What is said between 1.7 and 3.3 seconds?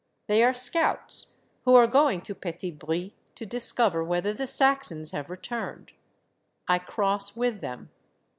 are going to Petit Bry